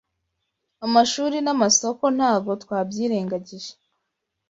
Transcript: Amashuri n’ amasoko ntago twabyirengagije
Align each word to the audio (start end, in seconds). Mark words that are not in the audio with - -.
Amashuri 0.85 1.37
n’ 1.45 1.47
amasoko 1.55 2.03
ntago 2.15 2.51
twabyirengagije 2.63 3.71